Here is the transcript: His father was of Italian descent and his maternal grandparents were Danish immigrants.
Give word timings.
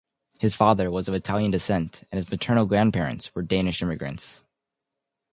His 0.39 0.55
father 0.55 0.89
was 0.89 1.07
of 1.07 1.13
Italian 1.13 1.51
descent 1.51 2.07
and 2.11 2.17
his 2.17 2.27
maternal 2.31 2.65
grandparents 2.65 3.35
were 3.35 3.43
Danish 3.43 3.83
immigrants. 3.83 4.41